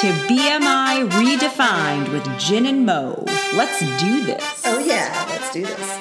[0.00, 3.22] to BMI Redefined with Jen and Mo.
[3.52, 4.62] Let's do this.
[4.64, 5.98] Oh, yeah, let's do this.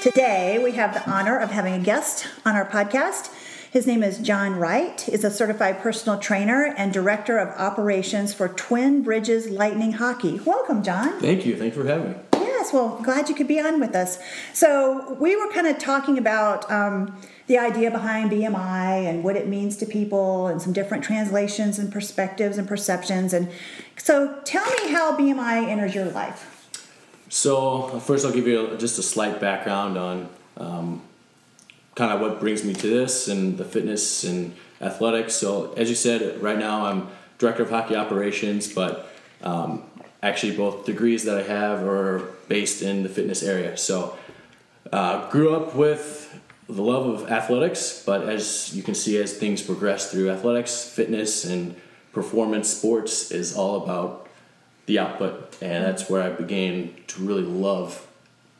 [0.00, 3.32] Today, we have the honor of having a guest on our podcast.
[3.72, 5.00] His name is John Wright.
[5.00, 10.38] He's a certified personal trainer and director of operations for Twin Bridges Lightning Hockey.
[10.38, 11.18] Welcome, John.
[11.18, 11.56] Thank you.
[11.56, 12.18] Thanks for having me.
[12.62, 14.20] Yes, well, glad you could be on with us.
[14.52, 19.48] So, we were kind of talking about um, the idea behind BMI and what it
[19.48, 23.32] means to people and some different translations and perspectives and perceptions.
[23.32, 23.50] And
[23.96, 26.70] so, tell me how BMI enters your life.
[27.28, 31.02] So, first, I'll give you just a slight background on um,
[31.96, 35.34] kind of what brings me to this and the fitness and athletics.
[35.34, 37.08] So, as you said, right now I'm
[37.38, 39.08] director of hockey operations, but
[39.42, 39.82] um,
[40.22, 43.76] actually both degrees that I have are based in the fitness area.
[43.76, 44.16] So,
[44.92, 49.62] uh, grew up with the love of athletics, but as you can see, as things
[49.62, 51.74] progress through athletics, fitness, and
[52.12, 54.28] performance sports is all about
[54.86, 58.06] the output, and that's where I began to really love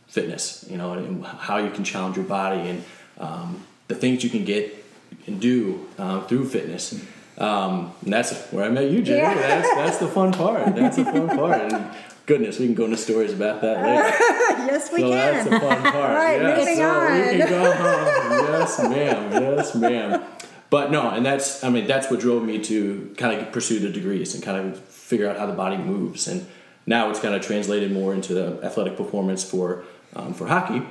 [0.08, 0.64] fitness.
[0.68, 2.84] You know, and how you can challenge your body and
[3.18, 4.84] um, the things you can get
[5.26, 7.04] and do uh, through fitness.
[7.38, 9.16] Um, and that's where I met you, Jay.
[9.16, 9.34] Yeah.
[9.34, 10.74] That's that's the fun part.
[10.74, 11.72] That's the fun part.
[11.72, 11.90] And
[12.26, 14.02] goodness, we can go into stories about that later.
[14.72, 15.10] yes, we so can.
[15.10, 15.94] that's the fun part.
[15.94, 17.12] Right, yeah, moving so on.
[17.12, 18.60] we can go home.
[18.60, 19.42] Yes, ma'am.
[19.42, 20.22] Yes, ma'am.
[20.68, 23.90] But no, and that's I mean that's what drove me to kind of pursue the
[23.90, 26.28] degrees and kind of figure out how the body moves.
[26.28, 26.46] And
[26.86, 30.82] now it's kind of translated more into the athletic performance for um, for hockey.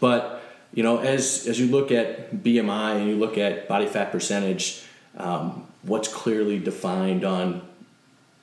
[0.00, 4.10] But you know, as as you look at BMI and you look at body fat
[4.10, 4.84] percentage,
[5.16, 7.62] um, what's clearly defined on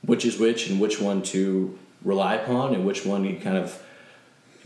[0.03, 3.81] which is which and which one to rely upon and which one you kind of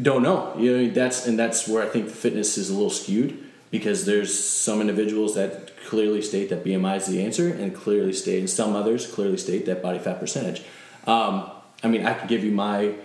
[0.01, 0.55] don't know.
[0.57, 4.05] You know, that's and that's where I think the fitness is a little skewed because
[4.05, 8.49] there's some individuals that clearly state that BMI is the answer and clearly state, and
[8.49, 10.63] some others clearly state that body fat percentage.
[11.05, 11.49] Um,
[11.83, 12.95] I mean, I could give you my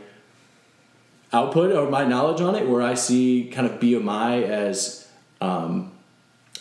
[1.33, 5.09] output or my knowledge on it where I see kind of BMI as
[5.41, 5.93] um,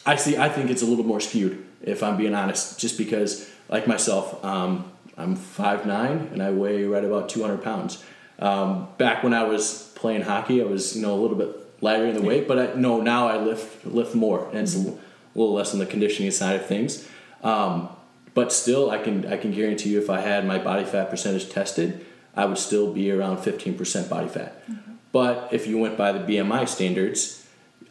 [0.05, 2.97] I see I think it's a little bit more skewed if I'm being honest just
[2.97, 8.03] because like myself um, I'm 5'9 and I weigh right about 200 pounds
[8.39, 12.05] um, back when I was playing hockey I was you know a little bit lighter
[12.05, 14.97] in the weight but I know now I lift lift more and it's a
[15.35, 17.07] little less on the conditioning side of things
[17.43, 17.89] um,
[18.33, 21.49] but still I can I can guarantee you if I had my body fat percentage
[21.49, 24.65] tested I would still be around 15% body fat.
[24.69, 24.91] Mm-hmm.
[25.11, 27.45] But if you went by the BMI standards,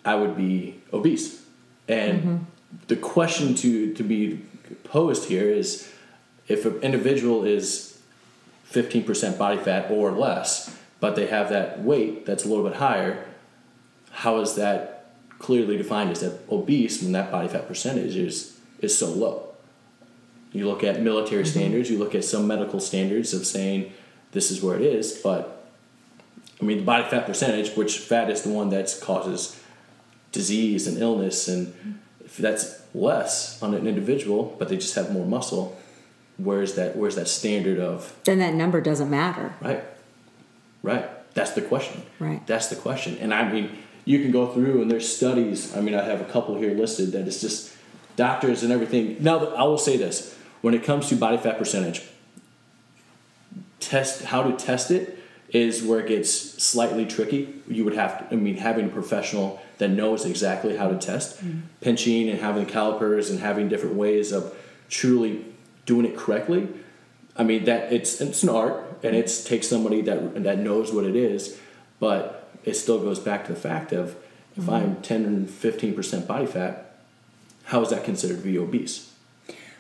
[0.05, 1.45] I would be obese.
[1.87, 2.37] And mm-hmm.
[2.89, 4.45] The question to, to be
[4.85, 5.93] posed here is
[6.47, 8.01] if an individual is
[8.71, 13.27] 15% body fat or less, but they have that weight that's a little bit higher,
[14.11, 18.97] how is that clearly defined as that obese when that body fat percentage is, is
[18.97, 19.49] so low?
[20.53, 21.51] You look at military mm-hmm.
[21.51, 23.93] standards, you look at some medical standards of saying
[24.33, 25.13] this is where it is.
[25.23, 25.67] But
[26.61, 29.61] I mean, the body fat percentage, which fat is the one that causes
[30.33, 35.25] disease and illness, and if that's less on an individual, but they just have more
[35.25, 35.79] muscle,
[36.37, 36.95] where's that?
[36.95, 38.15] Where's that standard of?
[38.25, 39.55] Then that number doesn't matter.
[39.63, 39.83] Right.
[40.83, 41.09] Right.
[41.33, 42.03] That's the question.
[42.19, 42.47] Right.
[42.47, 43.17] That's the question.
[43.19, 45.75] And I mean, you can go through and there's studies.
[45.75, 47.75] I mean, I have a couple here listed that it's just
[48.17, 49.17] doctors and everything.
[49.21, 52.03] Now, I will say this: when it comes to body fat percentage,
[53.81, 55.18] test how to test it
[55.51, 56.31] is where it gets
[56.63, 57.55] slightly tricky.
[57.69, 61.39] You would have to, I mean, having a professional that knows exactly how to test,
[61.39, 61.61] mm-hmm.
[61.81, 64.55] pinching and having calipers and having different ways of
[64.91, 65.45] truly
[65.87, 66.69] doing it correctly.
[67.37, 71.05] I mean, that it's it's an art and it takes somebody that that knows what
[71.05, 71.59] it is,
[72.01, 74.17] but it still goes back to the fact of
[74.57, 74.71] if mm-hmm.
[74.71, 76.97] I'm 10 and 15 percent body fat,
[77.65, 79.15] how is that considered to be obese?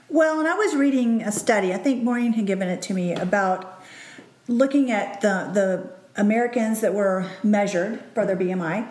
[0.08, 1.74] Well, and I was reading a study.
[1.74, 3.77] I think Maureen had given it to me about
[4.48, 8.88] looking at the, the Americans that were measured for their BMI,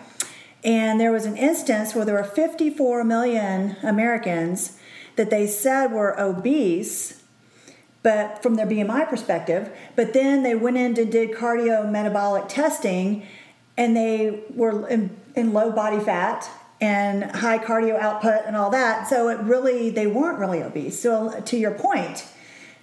[0.64, 4.78] and there was an instance where there were 54 million Americans
[5.16, 7.22] that they said were obese,
[8.02, 13.26] but from their BMI perspective, but then they went in and did cardio metabolic testing
[13.76, 16.48] and they were in, in low body fat
[16.80, 19.08] and high cardio output and all that.
[19.08, 21.00] So it really, they weren't really obese.
[21.00, 22.26] So to your point,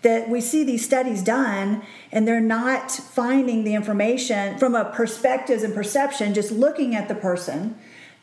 [0.05, 1.81] that we see these studies done
[2.11, 7.15] and they're not finding the information from a perspectives and perception just looking at the
[7.15, 7.75] person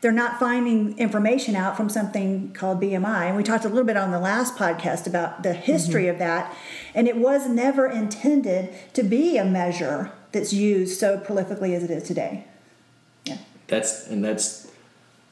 [0.03, 3.27] they're not finding information out from something called BMI.
[3.27, 6.11] And we talked a little bit on the last podcast about the history mm-hmm.
[6.11, 6.53] of that.
[6.93, 11.89] And it was never intended to be a measure that's used so prolifically as it
[11.89, 12.43] is today.
[13.23, 13.37] Yeah.
[13.67, 14.69] That's and that's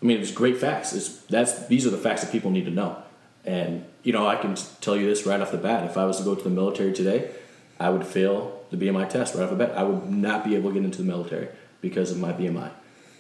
[0.02, 0.94] I mean it's great facts.
[0.94, 3.04] It's that's these are the facts that people need to know.
[3.46, 5.86] And you know, I can tell you this right off the bat.
[5.90, 7.32] If I was to go to the military today,
[7.80, 9.78] I would fail the BMI test right off the bat.
[9.78, 11.50] I would not be able to get into the military
[11.82, 12.72] because of my BMI.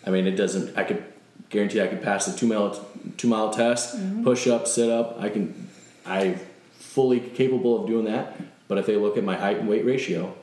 [0.05, 0.77] I mean, it doesn't.
[0.77, 1.03] I could
[1.49, 2.85] guarantee I could pass the two mile
[3.17, 4.23] two mile test, mm-hmm.
[4.23, 5.19] push up, sit up.
[5.19, 5.69] I can.
[6.05, 6.39] I
[6.73, 8.39] fully capable of doing that.
[8.67, 10.33] But if they look at my height and weight ratio,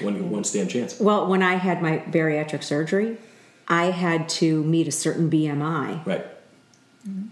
[0.00, 0.98] one one stand chance.
[1.00, 3.18] Well, when I had my bariatric surgery,
[3.68, 6.26] I had to meet a certain BMI Right.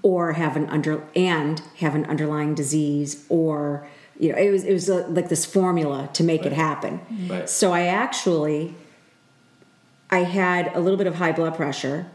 [0.03, 3.87] Or have an under and have an underlying disease or
[4.19, 7.01] you know it was it was uh like this formula to make it happen.
[7.29, 7.49] Right.
[7.49, 8.75] So I actually
[10.11, 12.11] I had a little bit of high blood pressure,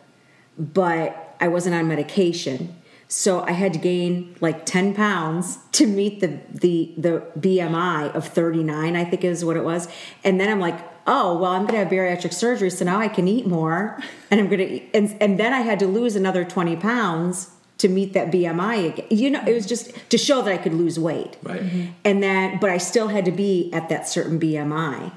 [0.58, 2.76] but I wasn't on medication.
[3.08, 8.28] So I had to gain like 10 pounds to meet the the the BMI of
[8.28, 9.88] 39, I think is what it was.
[10.24, 13.28] And then I'm like, oh well, I'm gonna have bariatric surgery, so now I can
[13.28, 14.00] eat more,
[14.32, 17.90] and I'm gonna eat, and and then I had to lose another 20 pounds to
[17.90, 19.06] meet that BMI again.
[19.10, 21.38] You know, it was just to show that I could lose weight.
[21.44, 21.62] Right.
[21.62, 21.92] Mm-hmm.
[22.04, 25.12] And that but I still had to be at that certain BMI.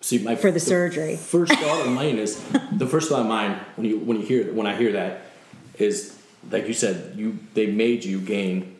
[0.00, 1.16] See, my For the surgery.
[1.16, 2.42] First thought of mine is
[2.72, 5.22] the first thought of mine when you when you hear when I hear that
[5.78, 6.18] is
[6.50, 8.77] like you said you they made you gain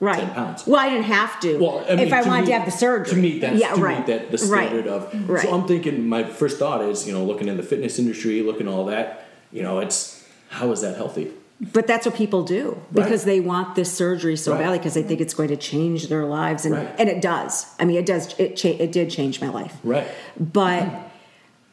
[0.00, 0.18] Right.
[0.18, 0.66] 10 pounds.
[0.66, 1.58] Well, I didn't have to.
[1.58, 3.14] Well, I mean, if I to wanted meet- to have the surgery.
[3.14, 3.98] to meet that, yeah, to right.
[3.98, 4.68] meet that the Right.
[4.68, 5.28] standard of.
[5.28, 5.42] Right.
[5.42, 8.66] So I'm thinking, my first thought is, you know, looking in the fitness industry, looking
[8.66, 11.30] all that, you know, it's how is that healthy?
[11.74, 14.60] But that's what people do because they want this surgery so Right.
[14.62, 16.88] badly because they think it's going to change their lives, and Right.
[16.98, 17.66] and it does.
[17.78, 18.34] I mean, it does.
[18.38, 19.74] It cha- it did change my life.
[19.84, 20.06] Right.
[20.38, 20.88] But,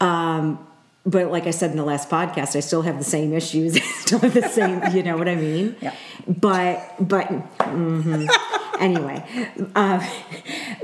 [0.02, 0.60] um,
[1.08, 3.82] but like I said in the last podcast, I still have the same issues.
[4.02, 4.84] still have the same.
[4.94, 5.76] You know what I mean?
[5.82, 5.96] Yeah.
[6.28, 7.28] But but
[7.60, 8.28] mhm.
[8.80, 9.26] anyway,
[9.74, 10.06] uh,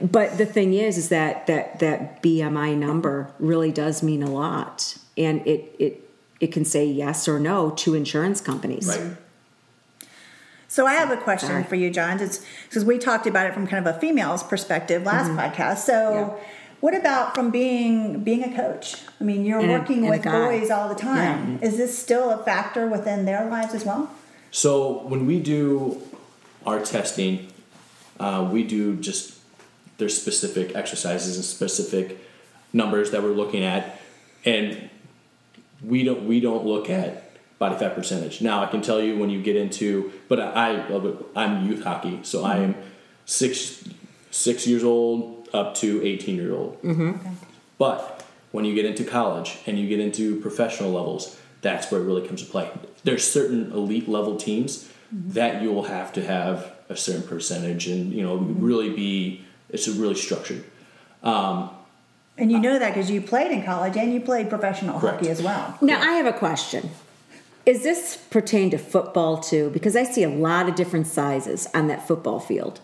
[0.01, 4.97] but the thing is, is that that that BMI number really does mean a lot,
[5.17, 6.09] and it it
[6.39, 8.87] it can say yes or no to insurance companies.
[8.87, 9.17] Right.
[10.69, 11.63] So I have a question Sorry.
[11.65, 12.19] for you, John.
[12.19, 15.79] It's because we talked about it from kind of a female's perspective last podcast.
[15.79, 16.35] So, Mm-hmm.
[16.35, 16.43] Yeah.
[16.83, 18.97] What about from being being a coach?
[19.21, 21.59] I mean, you're And working a with boys all the time.
[21.61, 24.11] Is this still a factor within their lives as well?
[24.51, 26.01] So when we do
[26.65, 27.47] our testing,
[28.19, 29.39] uh, we do just
[29.97, 32.19] there's specific exercises and specific
[32.73, 34.01] numbers that we're looking at,
[34.43, 34.89] and
[35.81, 38.41] we don't we don't look at body fat percentage.
[38.41, 42.19] Now I can tell you when you get into, but I, I I'm youth hockey,
[42.23, 42.75] so I am
[43.25, 43.85] six
[44.33, 46.81] six years old up to eighteen year old.
[46.81, 47.11] Mm-hmm.
[47.77, 52.05] But when you get into college and you get into professional levels, that's where it
[52.05, 52.69] really comes to play.
[53.03, 55.31] There's certain elite level teams mm-hmm.
[55.31, 58.63] that you will have to have a certain percentage and you know mm-hmm.
[58.63, 60.63] really be it's really structured.
[61.23, 61.69] Um,
[62.37, 65.17] and you uh, know that because you played in college and you played professional Correct.
[65.17, 65.77] hockey as well.
[65.81, 66.89] Now I have a question.
[67.65, 69.69] Is this pertain to football too?
[69.69, 72.81] Because I see a lot of different sizes on that football field.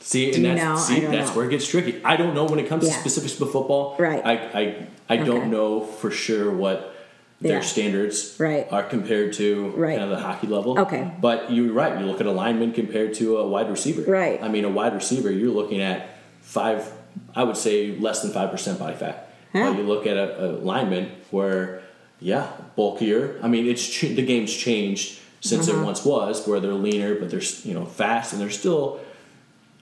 [0.00, 1.36] See, and that's, see, that's know.
[1.36, 2.00] where it gets tricky.
[2.04, 2.92] I don't know when it comes Yeah.
[2.92, 3.96] to specifics of football.
[3.98, 4.22] Right.
[4.24, 5.24] I I, I Okay.
[5.24, 6.94] don't know for sure what
[7.40, 7.60] their Yeah.
[7.60, 8.66] standards Right.
[8.70, 9.98] are compared to Right.
[9.98, 10.78] kind of the hockey level.
[10.80, 11.10] Okay.
[11.20, 11.98] But you're right.
[11.98, 14.02] You look at a lineman compared to a wide receiver.
[14.10, 14.38] Right.
[14.42, 16.08] I mean, a wide receiver, you're looking at
[16.42, 16.90] five.
[17.34, 19.30] I would say less than five percent body fat.
[19.52, 19.70] Huh.
[19.70, 21.80] But you look at a, a lineman where,
[22.20, 22.46] yeah,
[22.76, 23.38] bulkier.
[23.42, 25.80] I mean, it's the game's changed since Uh-huh.
[25.80, 28.98] it once was, where they're leaner, but they're you know fast and they're still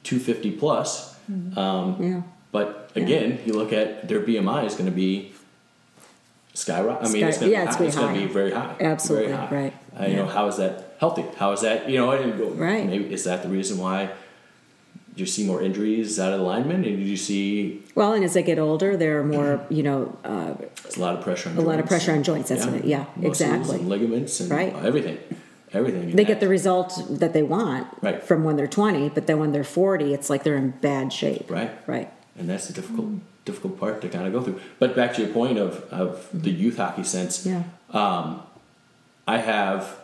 [0.04, 1.14] 250 plus.
[1.56, 2.22] Um, Yeah.
[2.50, 5.32] But again, you look at their BMI is going to be
[6.55, 7.08] skyrocket.
[7.08, 8.26] I mean, Sky- it's going to yeah, be it's gonna be going to high.
[8.26, 8.76] be very high.
[8.81, 9.55] Absolutely, very high.
[9.55, 9.74] right.
[9.98, 11.24] Uh, you know, how is that healthy?
[11.36, 11.88] How is that?
[11.88, 12.86] You know, and go, Right.
[12.86, 14.10] Maybe is that the reason why
[15.17, 18.43] you see more injuries out of the linemen, and you see Well, and as they
[18.43, 21.60] get older, there are more, you know, uh, it's a lot of pressure on A
[21.60, 21.88] lot of joints.
[21.88, 23.76] pressure on joints, that's what it- yeah, Muscles exactly.
[23.79, 24.74] and ligaments and Right.
[24.82, 25.19] everything,
[25.74, 26.14] everything.
[26.17, 28.22] they get the result that they want Right.
[28.22, 31.50] from when they're 20, but then when they're 40, it's like they're in bad shape.
[31.50, 31.70] right.
[31.86, 32.10] Right.
[32.38, 33.10] and that's the difficult
[33.44, 34.60] difficult part to kind of go through.
[34.79, 37.64] But back to your point of of the youth hockey sense, Yeah.
[37.93, 39.96] I have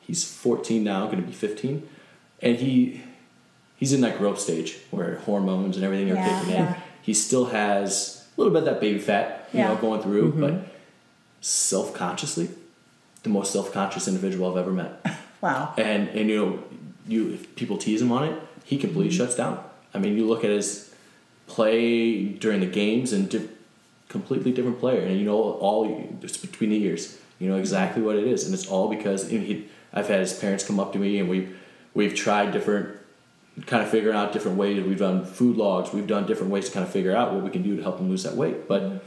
[0.00, 1.88] he's 14 now, going to be 15,
[2.42, 3.02] and he
[3.76, 6.74] he's in that growth stage where hormones and everything are Yeah, kicking yeah.
[6.74, 6.80] in.
[7.02, 10.40] He still has a little bit of that baby fat, you know, going through, Mm-hmm.
[10.40, 10.54] but
[11.40, 12.48] self consciously,
[13.24, 15.04] the most self conscious individual I've ever met.
[15.40, 15.74] Wow.
[15.76, 16.62] and and you know
[17.06, 19.24] you if people tease him on it he completely Mm-hmm.
[19.24, 19.62] shuts down.
[19.92, 20.94] I mean you look at his
[21.46, 23.48] play during the games and di-
[24.08, 25.00] completely different player.
[25.02, 25.80] And you know all
[26.22, 28.44] just between the years you know exactly what it is.
[28.46, 31.54] And it's all because he, i've had his parents come up to me and we've
[31.92, 32.88] we've tried different
[33.66, 34.82] kind of figuring out different ways.
[34.82, 35.92] We've done food logs.
[35.92, 38.00] We've done different ways to kind of figure out what we can do to help
[38.00, 38.66] him lose that weight.
[38.66, 39.04] But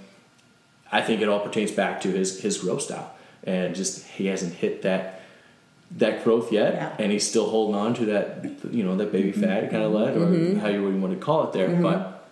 [0.91, 3.11] I think it all pertains back to his his growth style,
[3.47, 5.21] and just he hasn't hit that
[5.89, 6.95] that growth yet, Yeah.
[6.99, 9.41] and he's still holding on to that, you know, that baby mm-hmm.
[9.41, 10.59] fat kind of lead, or mm-hmm.
[10.59, 11.69] how you would want to call it there.
[11.69, 11.81] Mm-hmm.
[11.81, 12.27] But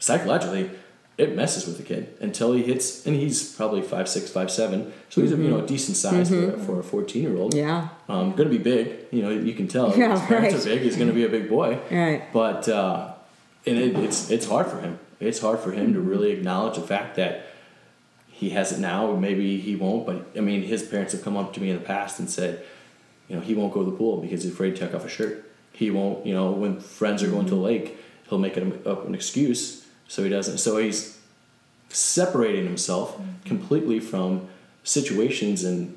[0.00, 0.70] psychologically,
[1.16, 4.92] it messes with the kid until he hits, and he's probably five six, five seven,
[5.10, 7.54] so he's a, you know a decent size for, for a fourteen year old.
[7.54, 7.88] Yeah.
[8.08, 9.06] um, going to be big.
[9.12, 9.96] You know, you can tell.
[9.96, 10.66] Yeah, His parents right.
[10.66, 10.82] are big.
[10.82, 11.78] He's going to be a big boy.
[11.90, 12.32] Right.
[12.32, 13.12] But uh,
[13.66, 14.98] and it, it's it's hard for him.
[15.20, 17.46] It's hard for him to really acknowledge the fact that
[18.40, 19.14] he has it now.
[19.14, 20.06] Maybe he won't.
[20.06, 22.64] But I mean, his parents have come up to me in the past and said,
[23.28, 25.10] you know, he won't go to the pool because he's afraid to take off a
[25.10, 25.44] shirt.
[25.74, 26.24] He won't.
[26.24, 27.98] You know, when friends are going to the lake,
[28.30, 30.56] he'll make it up an excuse so he doesn't.
[30.56, 31.18] So he's
[31.90, 33.30] separating himself mm-hmm.
[33.44, 34.48] completely from
[34.84, 35.94] situations and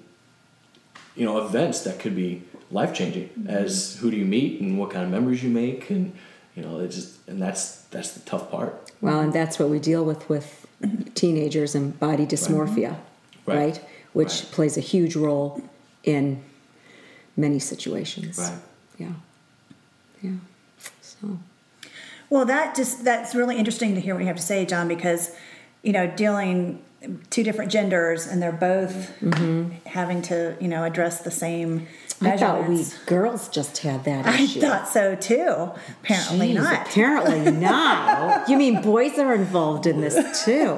[1.16, 3.48] you know events that could be life changing mm-hmm.
[3.48, 6.14] as who do you meet and what kind of memories you make and
[6.56, 9.80] you know it just and that's that's the tough part Well, and that's what we
[9.80, 10.68] deal with with
[11.16, 12.96] teenagers and body dysmorphia,
[13.46, 13.58] right?
[13.58, 13.82] Right.
[14.14, 14.52] Which Right.
[14.52, 15.62] plays a huge role
[16.04, 16.42] in
[17.36, 18.38] many situations.
[18.38, 18.58] Right.
[18.98, 19.08] Yeah.
[20.22, 20.32] Yeah.
[21.02, 21.40] So.
[22.30, 25.32] Well, that just that's really interesting to hear what you have to say, John, because
[25.82, 26.82] you know, dealing
[27.30, 29.12] two different genders and they're both
[29.88, 31.86] having to you know address the same Mm-hmm.
[32.22, 34.60] I thought we girls just had that issue.
[34.60, 35.72] I thought so too.
[36.04, 36.88] Apparently Jeez, not.
[36.88, 38.50] Apparently not.
[38.50, 40.78] you mean boys are involved in this too?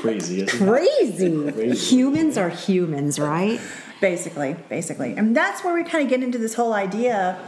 [0.00, 0.66] crazy isn't it?
[0.66, 1.52] Crazy.
[1.52, 1.96] Crazy.
[1.96, 3.60] Humans are humans, right?
[4.02, 7.38] basically basically and that's where we kind of get into this whole idea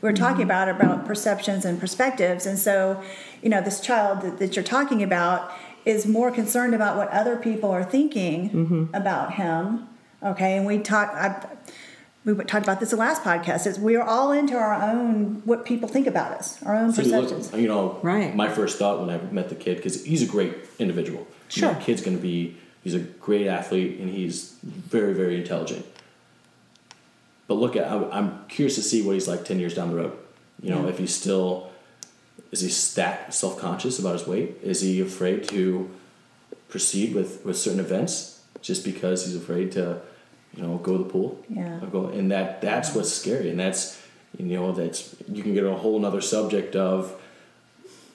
[0.00, 0.42] we are talking mm-hmm.
[0.42, 3.02] about about perceptions and perspectives and so
[3.42, 5.50] you know this child that, that you're talking about
[5.84, 8.94] is more concerned about what other people are thinking mm-hmm.
[8.94, 9.88] about him
[10.22, 11.44] okay and we talk I,
[12.24, 15.64] we talked about this the last podcast is we are all into our own what
[15.64, 18.34] people think about us our own So you look- perceptions you know, Right.
[18.34, 21.26] my first thought when I met the kid, because he's a great individual.
[21.50, 21.80] You know, Sure.
[21.82, 25.84] kid's going to be, he's a great athlete and he's very, very intelligent.
[27.46, 29.96] But look at, I'm, I'm curious to see what he's like 10 years down the
[29.96, 30.12] road.
[30.62, 31.70] You know, if he's still,
[32.50, 34.56] is he stat self conscious about his weight?
[34.62, 35.90] Is he afraid to
[36.68, 40.00] proceed with, with certain events just because he's afraid to,
[40.56, 41.42] you know, go to the pool?
[41.48, 41.82] Yeah.
[41.82, 43.50] Or go, and that that's what's scary.
[43.50, 44.00] And that's,
[44.38, 47.14] you know, that's, you can get a whole nother subject of,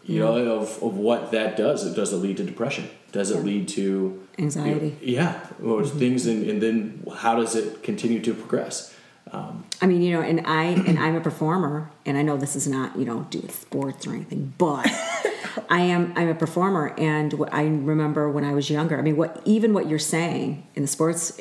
[0.03, 1.85] you know, of, of what that does.
[1.85, 2.89] It does it lead to depression?
[3.11, 4.97] Does it lead to Anxiety.
[5.01, 8.95] yeah, or things, and, and then how does it continue to progress?
[9.31, 12.55] Um, I mean, you know, and I and I'm a performer, and I know this
[12.55, 14.87] is not you know do with sports or anything, but
[15.69, 18.97] I am I'm a performer, and what I remember when I was younger.
[18.97, 21.39] I mean, what even what you're saying in the sports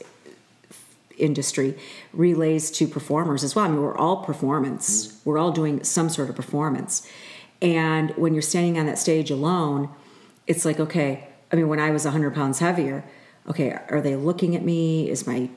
[1.18, 1.76] industry
[2.12, 3.64] relays to performers as well.
[3.66, 5.20] I mean, we're all performance.
[5.24, 7.06] We're all doing some sort of performance,
[7.60, 9.88] and when you're standing on that stage alone,
[10.46, 11.28] it's like okay.
[11.52, 13.04] I mean, when I was 100 pounds heavier,
[13.48, 15.08] okay, are they looking at me?
[15.08, 15.48] Is my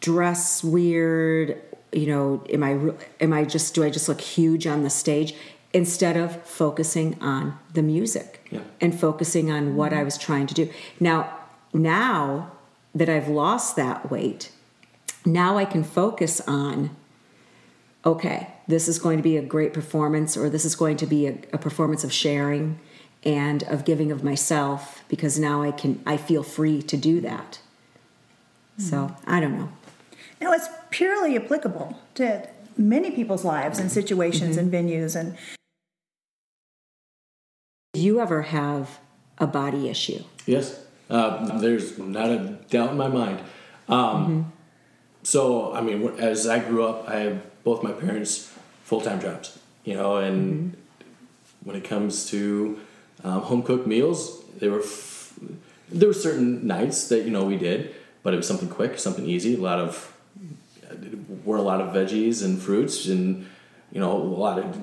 [0.00, 1.60] dress weird
[1.92, 2.78] you know am i
[3.20, 5.34] am i just do i just look huge on the stage
[5.72, 8.60] instead of focusing on the music Yeah.
[8.80, 10.70] and focusing on what i was trying to do
[11.00, 11.36] now
[11.74, 12.52] now
[12.94, 14.52] that i've lost that weight
[15.24, 16.90] now i can focus on
[18.04, 21.26] okay this is going to be a great performance or this is going to be
[21.26, 22.78] a, a performance of sharing
[23.24, 27.58] and of giving of myself because now i can i feel free to do that.
[28.78, 29.68] So i don't know.
[30.40, 32.48] Now it's purely applicable to
[32.78, 35.36] many people's lives and situations and venues and
[37.92, 39.00] Do you ever have
[39.38, 40.22] a body issue?
[40.46, 43.40] yes, uh, there's not a doubt in my mind.
[43.88, 44.52] Um,
[45.22, 48.50] So, I mean, as I grew up, I had both my parents
[48.84, 50.76] full time jobs, you know, and
[51.62, 52.80] when it comes to
[53.22, 55.38] um, home cooked meals, they were f-
[55.90, 59.26] there were certain nights that you know we did, but it was something quick, something
[59.26, 59.56] easy.
[59.56, 60.12] A lot of
[61.44, 63.46] were a lot of veggies and fruits, and
[63.92, 64.78] you know a lot of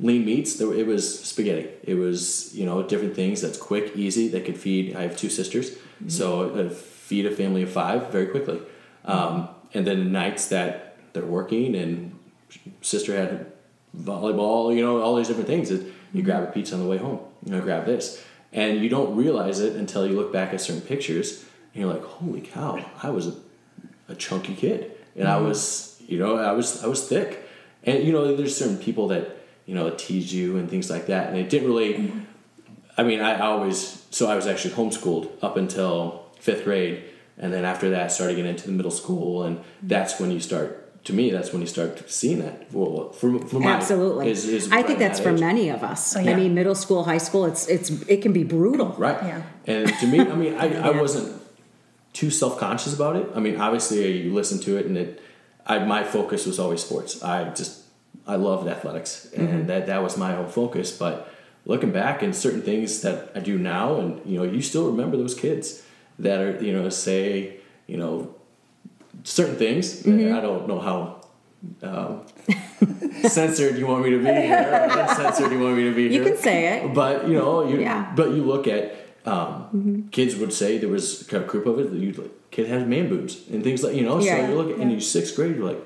[0.00, 0.56] lean meats.
[0.56, 1.68] There, it was spaghetti.
[1.82, 4.28] It was you know different things that's quick, easy.
[4.28, 4.96] That could feed.
[4.96, 5.76] I have two sisters,
[6.08, 8.60] so uh, feed a family of five very quickly.
[9.04, 12.18] Um, and then nights that they're working and
[12.80, 13.52] sister had
[13.96, 15.70] volleyball, you know, all these different things.
[16.12, 18.22] You grab a pizza on the way home, you know, grab this,
[18.52, 21.44] and you don't realize it until you look back at certain pictures,
[21.74, 22.84] and you're like, "Holy cow!
[23.02, 23.34] I was a,
[24.08, 27.46] a chunky kid, and I was, you know, I was, I was thick."
[27.84, 31.28] And you know, there's certain people that you know tease you and things like that,
[31.28, 32.12] and it didn't really.
[32.96, 37.04] I mean, I always so I was actually homeschooled up until fifth grade,
[37.38, 40.84] and then after that, started getting into the middle school, and that's when you start.
[41.04, 42.70] To me, that's when you start seeing that.
[42.72, 44.28] Well, for, for my Absolutely.
[44.30, 45.40] is, is I think that's that for age.
[45.40, 46.14] many of us.
[46.16, 46.32] Oh, yeah.
[46.32, 48.88] I mean, middle school, high school, it's it's it can be brutal.
[48.98, 49.16] Right.
[49.22, 49.42] Yeah.
[49.66, 51.40] And to me, I mean, I, I wasn't
[52.12, 53.26] too self conscious about it.
[53.34, 55.22] I mean, obviously, you listen to it and it,
[55.66, 57.22] I my focus was always sports.
[57.22, 57.84] I just
[58.26, 59.66] I loved athletics, and Mm-hmm.
[59.68, 60.90] that that was my whole focus.
[60.98, 61.32] But
[61.64, 65.16] looking back and certain things that I do now, and you know, you still remember
[65.16, 65.82] those kids
[66.18, 67.56] that are you know say
[67.86, 68.34] you know
[69.24, 70.02] certain things.
[70.02, 70.34] Mm-hmm.
[70.36, 71.16] I don't know how.
[71.82, 72.22] Um,
[73.28, 76.22] censored you want me to be here or uncensored you want me to be You
[76.22, 76.94] can say it.
[76.94, 78.04] but you know you Yeah.
[78.04, 78.14] Mm-hmm.
[78.16, 78.94] but you look at
[79.26, 82.86] um, kids would say there was a group of it that you like kid has
[82.86, 84.36] man boobs and things like you know Yeah.
[84.46, 85.82] so you look at in your sixth grade you're like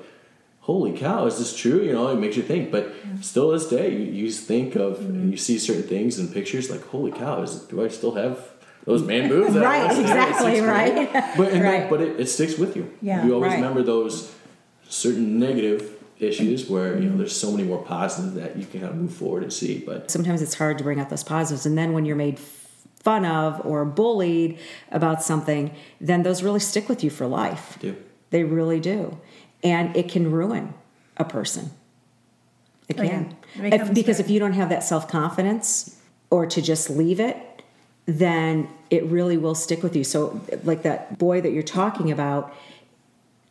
[0.61, 3.91] holy cow is this true you know it makes you think but still this day
[3.91, 5.15] you, you think of Mm-hmm.
[5.15, 8.37] and you see certain things and pictures like holy cow is do I still have
[8.85, 11.11] those man boobs that Right, once exactly, right.
[11.37, 11.81] but and Right.
[11.81, 13.25] that, but it, it sticks with you Yeah.
[13.25, 13.55] you always Right.
[13.61, 14.31] remember those
[14.89, 18.91] certain negative issues where you know there's so many more positives that you can kind
[18.93, 21.77] of move forward and see but sometimes it's hard to bring out those positives and
[21.77, 22.39] then when you're made
[23.01, 24.57] fun of or bullied
[24.91, 27.95] about something then those really stick with you for life do
[28.29, 29.17] they really do
[29.63, 30.73] and it can ruin
[31.17, 31.71] a person
[32.87, 33.09] it Oh, yeah.
[33.09, 33.35] can
[33.65, 35.97] It If- because very- if you don't have that self-confidence
[36.29, 37.37] or to just leave it
[38.05, 42.53] then it really will stick with you so like that boy that you're talking about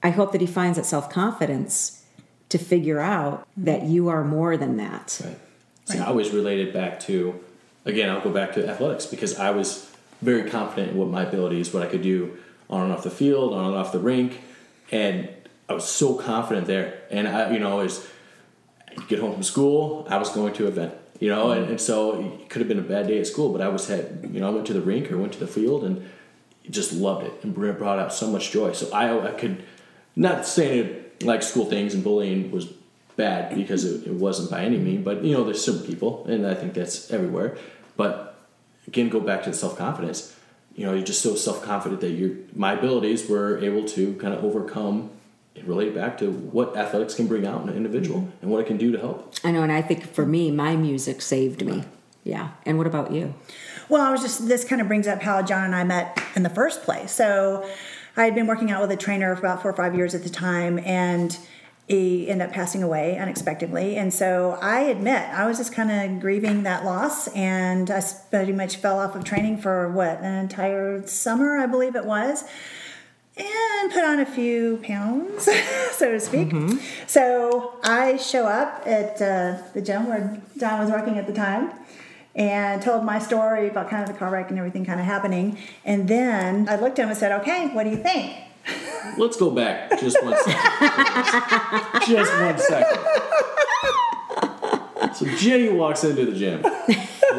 [0.02, 2.04] i hope that he finds that self-confidence
[2.48, 3.92] to figure out that mm-hmm.
[3.92, 5.38] you are more than that Right.
[5.84, 7.42] See, I always related back to,
[7.84, 9.90] again, I'll go back to athletics because I was
[10.20, 12.38] very confident in what my abilities, what I could do
[12.70, 14.40] on and off the field, on and off the rink,
[14.90, 15.28] and
[15.68, 17.00] I was so confident there.
[17.10, 18.06] And I, you know, as
[18.96, 21.70] you get home from school, I was going to an event, you know, and, mm.
[21.70, 24.28] and so it could have been a bad day at school, but I was had,
[24.32, 26.10] you know, I went to the rink or went to the field and
[26.68, 28.72] just loved it and brought out so much joy.
[28.72, 29.62] So I, I could,
[30.16, 32.66] not saying it like school things and bullying was
[33.14, 36.44] bad because it, it wasn't by any means, but you know, there's some people, and
[36.44, 37.56] I think that's everywhere.
[37.96, 38.36] But
[38.88, 40.36] again, go back to the self confidence.
[40.74, 44.34] You know, you're just so self confident that your my abilities were able to kind
[44.34, 45.10] of overcome
[45.64, 48.42] relate back to what athletics can bring out in an individual mm-hmm.
[48.42, 49.34] and what it can do to help.
[49.44, 51.84] I know, and I think for me, my music saved me.
[52.24, 52.50] Yeah.
[52.64, 53.34] And what about you?
[53.88, 56.42] Well, I was just, this kind of brings up how John and I met in
[56.44, 57.12] the first place.
[57.12, 57.68] So
[58.16, 60.22] I had been working out with a trainer for about four or five years at
[60.22, 61.36] the time, and
[61.88, 63.96] he ended up passing away unexpectedly.
[63.96, 68.52] And so I admit, I was just kind of grieving that loss, and I pretty
[68.52, 72.44] much fell off of training for what, an entire summer, I believe it was.
[73.36, 75.48] And put on a few pounds,
[75.92, 76.52] so to speak.
[77.06, 81.72] So I show up at uh, the gym where John was working at the time
[82.34, 85.56] and told my story about kind of the car wreck and everything kind of happening.
[85.84, 88.34] And then I looked at him and said, Okay, what do you think?
[89.16, 92.06] Let's go back just one second.
[92.06, 92.98] just one second.
[95.14, 96.62] So Jenny walks into the gym,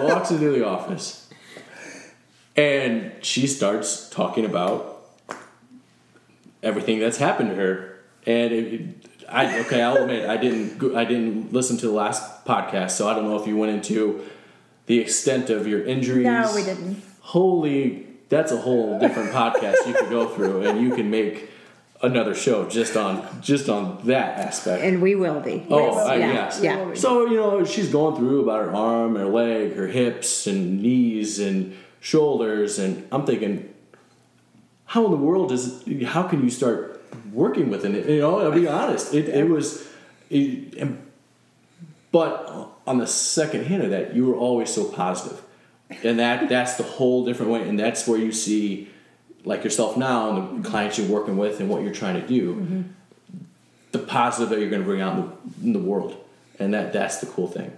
[0.04, 1.28] walks into the office,
[2.56, 4.93] and she starts talking about
[6.64, 8.00] everything that's happened to her.
[8.26, 8.96] And it, it-
[9.30, 13.08] I okay, I'll admit I didn't go- I didn't listen to the last podcast, so
[13.08, 14.22] I don't know if you went into
[14.86, 16.26] the extent of your injuries.
[16.26, 17.02] No, we didn't.
[17.22, 21.50] Holy, that's a whole different podcast you could go through, and you can make
[22.02, 24.84] another show just on just on that aspect.
[24.84, 25.66] And we will be.
[25.70, 26.34] Oh, I, yeah.
[26.34, 26.60] yes.
[26.62, 26.94] Yeah.
[26.94, 31.40] So, you know, she's going through about her arm, her leg, her hips, and knees,
[31.40, 32.78] and shoulders.
[32.78, 33.73] And I'm thinking,
[34.94, 38.08] how in the world is how can you start working with it?
[38.08, 39.12] You know, I'll be honest.
[39.12, 39.88] It, it was,
[40.30, 41.02] it, and,
[42.12, 44.94] but on the second hand of that, you were always so.
[46.04, 47.68] And that that's the whole different way.
[47.68, 48.88] And that's where you see,
[49.44, 52.54] like yourself now, and the clients you're working with, and what you're trying to do
[52.54, 52.82] mm-hmm.
[53.94, 56.24] the positive that you're going to bring out in the, in the world,
[56.60, 57.76] and that that's the cool thing.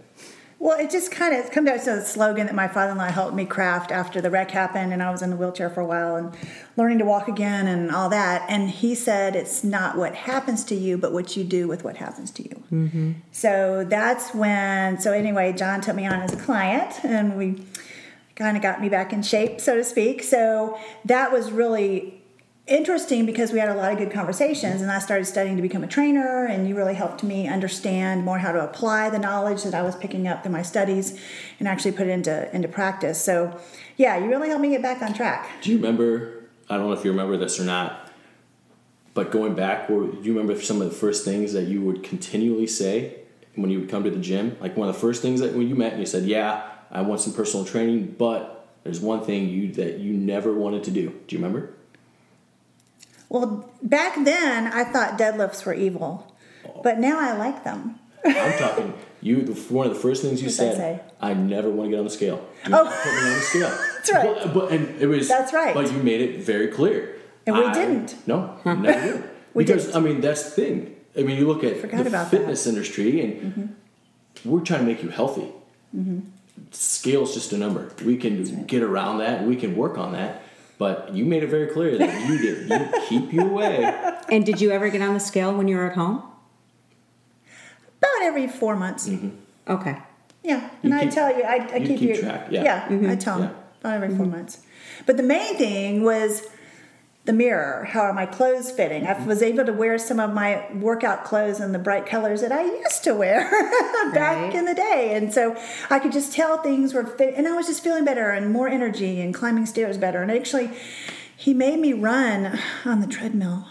[0.65, 3.45] Well, it just kind of comes down to the slogan that my father-in-law helped me
[3.45, 6.35] craft after the wreck happened, and I was in the wheelchair for a while and
[6.75, 8.49] learning to walk again and all that.
[8.49, 11.97] And he said, "It's not what happens to you, but what you do with what
[11.97, 13.11] happens to you." Mm-hmm.
[13.31, 14.99] So that's when.
[14.99, 17.63] So anyway, John took me on as a client, and we
[18.35, 20.23] kind of got me back in shape, so to speak.
[20.23, 22.23] So that was really
[22.67, 25.83] interesting because we had a lot of good conversations and I started studying to become
[25.83, 29.75] a trainer and you really helped me understand more how to apply the knowledge that
[29.75, 31.19] I was picking up through my studies
[31.59, 33.23] and actually put it into into practice.
[33.23, 33.59] So
[33.97, 35.47] yeah, you really helped me get back on track.
[35.61, 36.43] Do you remember?
[36.67, 38.11] I don't know if you remember this or not,
[39.13, 42.65] but going back, do you remember some of the first things that you would continually
[42.65, 43.19] say
[43.53, 44.57] when you would come to the gym?
[44.59, 47.03] Like one of the first things that when you met and you said, "Yeah, I
[47.03, 51.09] want some personal training, but there's one thing you that you never wanted to do."
[51.27, 51.74] Do you remember?
[53.35, 56.31] Well, back then I thought deadlifts were evil.
[56.83, 57.99] But now I like them.
[58.23, 58.93] I'm talking.
[59.21, 61.01] You, the, one of the first things you said, say?
[61.19, 62.37] I never want to get on the scale.
[62.63, 62.85] Do Oh.
[63.03, 63.69] put me on the scale.
[63.95, 64.37] That's right.
[64.43, 65.27] But, but and it was.
[65.27, 65.73] That's right.
[65.73, 67.17] But you made it very clear.
[67.45, 68.15] And we I- didn't.
[68.25, 69.29] No, never did.
[69.53, 69.97] We because didn't.
[69.97, 70.95] I mean, that's the thing.
[71.17, 72.11] I mean, you look at the about that.
[72.11, 72.29] Mm-hmm.
[72.29, 73.75] fitness industry, and
[74.45, 75.51] we're trying to make you healthy.
[76.71, 77.91] Scale's just a number.
[78.05, 79.43] We can get around that.
[79.43, 80.41] We can work on that.
[80.77, 82.69] But you made it very clear that you did.
[82.69, 83.93] You keep you away.
[84.27, 86.23] And did you ever get on the scale when you were at home?
[87.99, 89.07] About every four months.
[89.07, 89.29] Mm-hmm.
[89.71, 89.97] Okay.
[90.43, 92.21] Yeah, You and I tell you, I, I you keep, keep you.
[92.21, 92.85] track, yeah.
[92.87, 93.17] I mm-hmm.
[93.17, 93.79] tell them Yeah.
[93.81, 94.35] about every 4 mm-hmm.
[94.35, 94.59] months.
[95.05, 96.43] But the main thing was
[97.25, 97.85] the mirror.
[97.85, 99.05] How are my clothes fitting?
[99.07, 99.25] I mm-hmm.
[99.25, 102.63] was able to wear some of my workout clothes in the bright colors that I
[102.63, 103.49] used to wear
[104.13, 104.55] back Right.
[104.55, 105.55] in the day, and so
[105.89, 108.67] I could just tell things were fit, and I was just feeling better and more
[108.67, 110.21] energy and climbing stairs better.
[110.21, 110.69] And actually,
[111.35, 113.67] he made me run on the treadmill.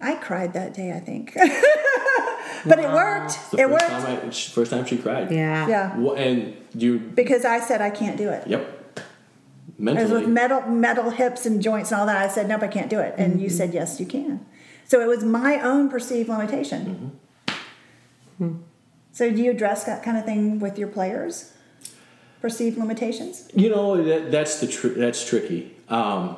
[0.00, 1.32] I cried that day, I think,
[2.66, 3.30] but it worked.
[3.30, 3.88] It's It first worked.
[4.04, 5.30] time I, first time she cried.
[5.32, 5.66] Yeah.
[5.68, 6.12] Yeah.
[6.16, 6.98] And you.
[6.98, 8.46] because I said I can't do it.
[8.46, 8.75] Yep.
[9.84, 12.88] As with metal, metal hips and joints and all that, I said nope, I can't
[12.88, 13.14] do it.
[13.18, 13.42] And Mm-hmm.
[13.42, 14.44] you said yes, you can.
[14.86, 17.12] So it was my own perceived limitation.
[18.40, 18.56] Mm-hmm.
[19.12, 21.52] So do you address that kind of thing with your players?
[22.40, 23.48] Perceived limitations.
[23.54, 25.74] You know that that's the tr- that's tricky.
[25.88, 26.36] Um,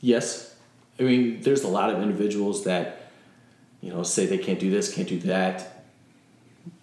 [0.00, 0.54] yes,
[1.00, 3.10] I mean there's a lot of individuals that
[3.80, 5.84] you know say they can't do this, can't do that,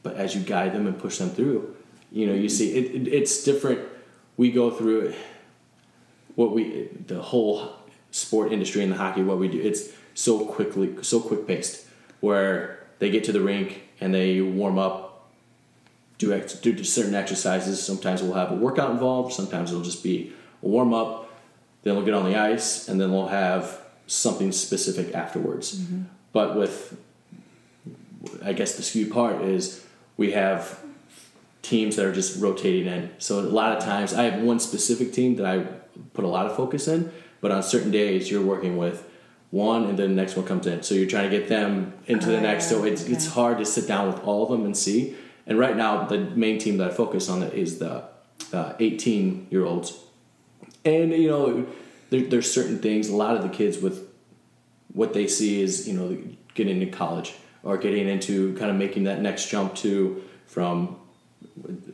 [0.03, 1.75] but as you guide them and push them through,
[2.11, 3.79] you know you see it, it, it's different.
[4.37, 5.13] We go through
[6.35, 7.73] what we the whole
[8.11, 9.23] sport industry and the hockey.
[9.23, 11.87] What we do, it's so quickly, so quick paced,
[12.19, 15.05] where they get to the rink and they warm up
[16.17, 17.83] do ex- do certain exercises.
[17.83, 19.33] Sometimes we'll have a workout involved.
[19.33, 21.29] Sometimes it'll just be a warm up.
[21.83, 25.75] Then we'll get on the ice, and then we'll have something specific afterwards.
[25.75, 26.03] Mm-hmm.
[26.31, 26.97] But with,
[28.43, 29.85] I guess the skewed part is
[30.17, 30.79] we have
[31.65, 33.09] teams that are just rotating in.
[33.17, 35.59] So a lot of times I have one specific team that I
[36.13, 39.09] put a lot of focus in, but on certain days you're working with
[39.51, 40.83] one and then the next one comes in.
[40.83, 42.69] So you're trying to get them into the next.
[42.69, 45.15] So it's it's hard to sit down with all of them and see.
[45.47, 48.03] And right now the main team that I focus on is the
[48.53, 49.97] uh, 18 year olds.
[50.83, 51.67] And you know
[52.09, 53.09] there, there's certain things.
[53.09, 54.07] A lot of the kids with
[54.93, 56.17] what they see is you know
[56.53, 60.97] getting into college or getting into kind of making that next jump to from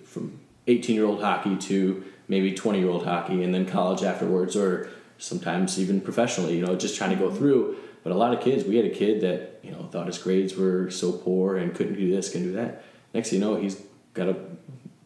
[0.06, 4.56] from 18 year old hockey to maybe 20 year old hockey and then college afterwards
[4.56, 7.78] or sometimes even professionally you know just trying to go through.
[8.04, 10.56] But a lot of kids we had a kid that you know thought his grades
[10.56, 12.84] were so poor and couldn't do this couldn't do that.
[13.14, 13.82] Next thing you know he's
[14.14, 14.36] got a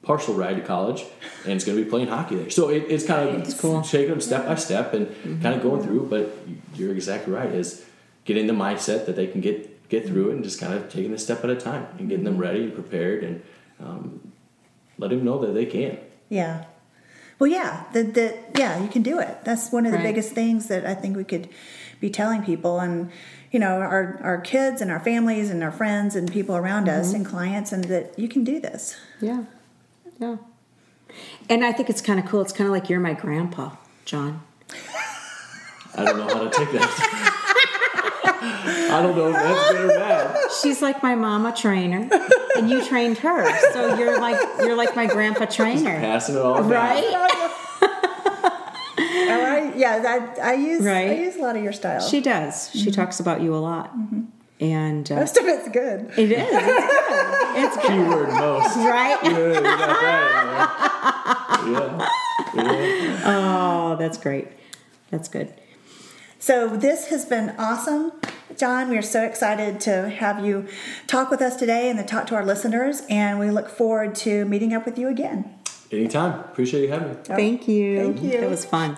[0.06, 1.04] partial ride to college
[1.46, 2.50] and is going to be playing hockey there.
[2.52, 3.82] So it, it's kind of it's cool.
[3.82, 6.08] taking them step by step and kind of going through.
[6.10, 6.38] But
[6.76, 7.86] you're exactly right is
[8.24, 11.14] getting the mindset that they can get get through it and just kind of taking
[11.14, 13.44] a step at a time and getting them ready and prepared and
[13.80, 14.32] um,
[14.98, 15.98] let him know that they can.
[16.30, 16.66] Yeah.
[17.38, 19.40] Well, yeah, that that yeah, you can do it.
[19.44, 20.06] That's one of the Right.
[20.06, 21.50] biggest things that I think we could
[22.00, 23.12] be telling people, and
[23.52, 27.08] you know, our our kids and our families and our friends and people around us
[27.08, 27.16] Mm-hmm.
[27.18, 28.96] and clients, and that you can do this.
[29.20, 29.44] Yeah.
[30.20, 30.38] Yeah.
[31.50, 32.42] And I think it's kind of cool.
[32.42, 33.72] It's kind of like you're my grandpa,
[34.06, 34.42] John.
[35.98, 37.32] I don't know how to take that.
[38.28, 40.38] I don't know if that's good or bad.
[40.62, 42.10] She's like my mama trainer,
[42.58, 46.56] and you trained her, so you're like you're like my grandpa trainer, Passing it all
[46.62, 46.70] down.
[46.70, 47.32] right?
[49.28, 52.00] All right, yeah, that I use I use a lot of your style.
[52.00, 52.70] She does.
[52.72, 53.92] She talks about you a lot,
[54.60, 56.12] and uh, Most of it's good.
[56.18, 56.48] it is.
[56.48, 57.64] It's good.
[57.64, 58.76] It's good, Keyword most.
[58.78, 59.18] right?
[59.24, 59.64] Yeah, you got
[60.02, 61.82] that in there.
[61.82, 62.10] Yeah.
[62.56, 63.22] yeah.
[63.26, 64.48] Oh, that's great.
[65.12, 65.54] That's good.
[66.46, 68.12] So this has been awesome,
[68.56, 68.92] John.
[68.92, 70.68] We are so excited to have you
[71.08, 74.46] talk with us today and to talk to our listeners, and we look forward to
[74.46, 75.56] meeting up with you again.
[75.92, 76.42] Anytime.
[76.42, 77.16] Appreciate you having me.
[77.24, 78.14] Thank you.
[78.14, 78.42] Thank you.
[78.42, 78.96] That was fun.